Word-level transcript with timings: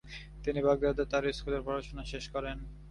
তিনি 0.43 0.59
বাগদাদে 0.65 1.03
তার 1.11 1.23
স্কুলের 1.37 1.61
পড়াশোনা 1.65 2.03
শেষ 2.11 2.25
করেন। 2.33 2.57